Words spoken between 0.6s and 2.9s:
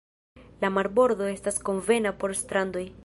La marbordo estas konvena por strandoj.